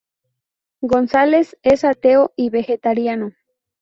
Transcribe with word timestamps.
González 0.81 1.59
es 1.61 1.83
ateo 1.85 2.33
y 2.35 2.49
vegetariano. 2.49 3.33